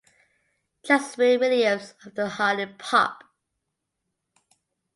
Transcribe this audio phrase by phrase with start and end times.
[0.83, 3.23] Jazmin Williams of The Honey Pop!